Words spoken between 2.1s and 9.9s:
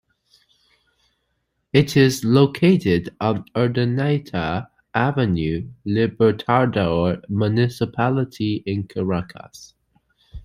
located on Urdaneta Avenue, Libertador Municipality in Caracas.